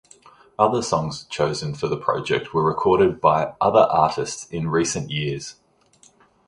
[0.57, 5.57] Other songs chosen for the project were recorded by other artists in recent years.